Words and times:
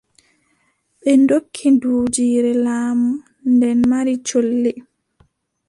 Ɗi 1.03 1.11
ndokki 1.21 1.67
duujiire 1.81 2.51
laamu, 2.65 3.09
nden 3.51 3.79
mari 3.89 4.13
colli. 4.27 4.71